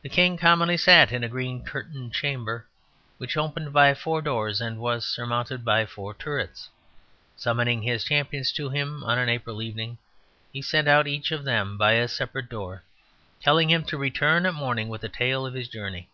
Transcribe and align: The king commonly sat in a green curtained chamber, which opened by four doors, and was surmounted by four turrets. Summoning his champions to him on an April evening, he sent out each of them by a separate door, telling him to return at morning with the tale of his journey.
The 0.00 0.08
king 0.08 0.38
commonly 0.38 0.78
sat 0.78 1.12
in 1.12 1.22
a 1.22 1.28
green 1.28 1.62
curtained 1.62 2.14
chamber, 2.14 2.66
which 3.18 3.36
opened 3.36 3.74
by 3.74 3.92
four 3.92 4.22
doors, 4.22 4.62
and 4.62 4.78
was 4.78 5.04
surmounted 5.06 5.62
by 5.62 5.84
four 5.84 6.14
turrets. 6.14 6.70
Summoning 7.36 7.82
his 7.82 8.02
champions 8.02 8.50
to 8.52 8.70
him 8.70 9.04
on 9.04 9.18
an 9.18 9.28
April 9.28 9.60
evening, 9.60 9.98
he 10.54 10.62
sent 10.62 10.88
out 10.88 11.06
each 11.06 11.32
of 11.32 11.44
them 11.44 11.76
by 11.76 11.92
a 11.92 12.08
separate 12.08 12.48
door, 12.48 12.82
telling 13.42 13.68
him 13.68 13.84
to 13.84 13.98
return 13.98 14.46
at 14.46 14.54
morning 14.54 14.88
with 14.88 15.02
the 15.02 15.10
tale 15.10 15.44
of 15.44 15.52
his 15.52 15.68
journey. 15.68 16.08